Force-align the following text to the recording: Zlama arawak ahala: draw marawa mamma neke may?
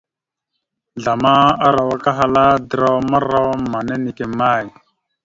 Zlama 1.01 1.35
arawak 1.65 2.05
ahala: 2.11 2.45
draw 2.69 2.97
marawa 3.09 3.53
mamma 3.61 3.95
neke 4.01 4.25
may? 4.37 4.65